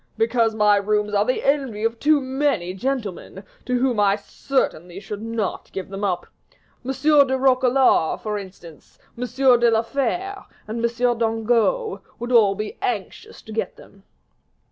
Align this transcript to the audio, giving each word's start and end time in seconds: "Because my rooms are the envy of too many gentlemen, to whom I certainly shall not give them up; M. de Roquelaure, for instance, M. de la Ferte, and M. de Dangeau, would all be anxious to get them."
"Because 0.17 0.55
my 0.55 0.77
rooms 0.77 1.13
are 1.13 1.25
the 1.25 1.43
envy 1.43 1.83
of 1.83 1.99
too 1.99 2.21
many 2.21 2.73
gentlemen, 2.73 3.43
to 3.67 3.77
whom 3.77 3.99
I 3.99 4.15
certainly 4.15 4.99
shall 4.99 5.19
not 5.19 5.69
give 5.73 5.89
them 5.89 6.03
up; 6.03 6.25
M. 6.83 6.91
de 6.91 7.37
Roquelaure, 7.37 8.17
for 8.17 8.39
instance, 8.39 8.97
M. 9.15 9.27
de 9.59 9.69
la 9.69 9.83
Ferte, 9.83 10.47
and 10.67 10.79
M. 10.79 10.81
de 10.91 11.13
Dangeau, 11.15 12.01
would 12.17 12.31
all 12.31 12.55
be 12.55 12.79
anxious 12.81 13.43
to 13.43 13.51
get 13.53 13.75
them." 13.75 14.01